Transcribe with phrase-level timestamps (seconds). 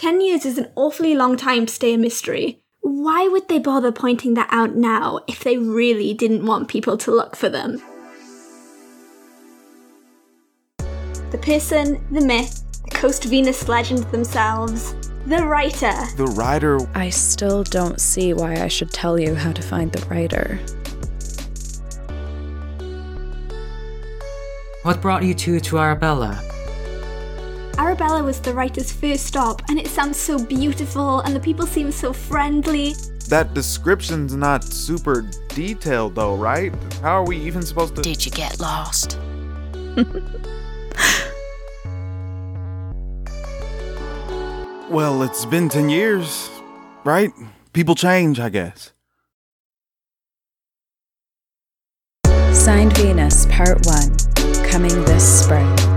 [0.00, 2.62] 10 years is an awfully long time to stay a mystery.
[2.80, 7.10] Why would they bother pointing that out now if they really didn't want people to
[7.10, 7.82] look for them?
[10.78, 14.94] The person, the myth, the Coast Venus legend themselves,
[15.26, 15.92] the writer.
[16.16, 16.78] The writer.
[16.94, 20.58] I still don't see why I should tell you how to find the writer.
[24.82, 26.42] What brought you two to Arabella?
[27.80, 31.90] Arabella was the writer's first stop, and it sounds so beautiful, and the people seem
[31.90, 32.92] so friendly.
[33.30, 36.74] That description's not super detailed, though, right?
[37.00, 38.02] How are we even supposed to.
[38.02, 39.18] Did you get lost?
[44.90, 46.50] well, it's been 10 years,
[47.04, 47.30] right?
[47.72, 48.92] People change, I guess.
[52.52, 54.18] Signed Venus, Part 1,
[54.66, 55.89] coming this spring.